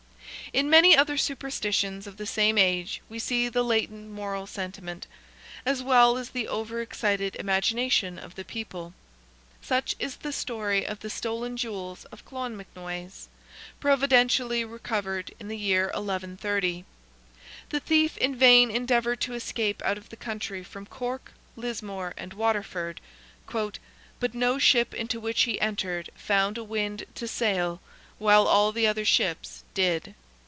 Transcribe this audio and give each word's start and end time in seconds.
In 0.53 0.69
many 0.69 0.97
other 0.97 1.15
superstitions 1.15 2.05
of 2.07 2.17
the 2.17 2.25
same 2.25 2.57
age 2.57 2.99
we 3.07 3.19
see 3.19 3.47
the 3.47 3.63
latent 3.63 4.11
moral 4.11 4.45
sentiment, 4.45 5.07
as 5.65 5.81
well 5.81 6.17
as 6.17 6.31
the 6.31 6.45
over 6.49 6.81
excited 6.81 7.37
imagination 7.37 8.19
of 8.19 8.35
the 8.35 8.43
people. 8.43 8.93
Such 9.61 9.95
is 9.97 10.17
the 10.17 10.33
story 10.33 10.85
of 10.85 10.99
the 10.99 11.09
stolen 11.09 11.55
jewels 11.55 12.03
of 12.11 12.25
Clonmacnoise, 12.25 13.29
providentially 13.79 14.65
recovered 14.65 15.33
in 15.39 15.47
the 15.47 15.57
year 15.57 15.85
1130. 15.85 16.83
The 17.69 17.79
thief 17.79 18.17
in 18.17 18.35
vain 18.35 18.69
endeavoured 18.69 19.21
to 19.21 19.33
escape 19.33 19.81
out 19.85 19.97
of 19.97 20.09
the 20.09 20.17
country, 20.17 20.65
from 20.65 20.85
Cork, 20.85 21.31
Lismore, 21.55 22.13
and 22.17 22.33
Waterford, 22.33 22.99
"but 23.49 24.33
no 24.33 24.59
ship 24.59 24.93
into 24.93 25.17
which 25.21 25.43
he 25.43 25.61
entered 25.61 26.09
found 26.17 26.57
a 26.57 26.63
wind 26.65 27.05
to 27.15 27.25
sail, 27.25 27.79
while 28.19 28.45
all 28.45 28.73
the 28.73 28.85
other 28.85 29.05
ships 29.05 29.63
did." 29.73 30.13